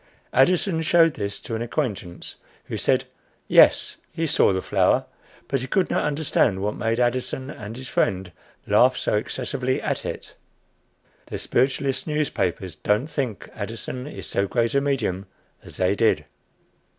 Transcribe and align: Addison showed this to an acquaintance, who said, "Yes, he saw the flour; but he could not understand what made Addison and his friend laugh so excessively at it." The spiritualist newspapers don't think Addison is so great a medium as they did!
Addison 0.33 0.81
showed 0.81 1.13
this 1.13 1.39
to 1.41 1.53
an 1.53 1.61
acquaintance, 1.61 2.37
who 2.63 2.75
said, 2.75 3.03
"Yes, 3.47 3.97
he 4.11 4.25
saw 4.25 4.51
the 4.51 4.63
flour; 4.63 5.05
but 5.47 5.61
he 5.61 5.67
could 5.67 5.91
not 5.91 6.05
understand 6.05 6.59
what 6.63 6.75
made 6.75 6.99
Addison 6.99 7.51
and 7.51 7.77
his 7.77 7.87
friend 7.87 8.31
laugh 8.65 8.97
so 8.97 9.13
excessively 9.15 9.79
at 9.79 10.03
it." 10.03 10.33
The 11.27 11.37
spiritualist 11.37 12.07
newspapers 12.07 12.73
don't 12.73 13.05
think 13.05 13.47
Addison 13.53 14.07
is 14.07 14.25
so 14.25 14.47
great 14.47 14.73
a 14.73 14.81
medium 14.81 15.27
as 15.61 15.77
they 15.77 15.93
did! 15.95 16.25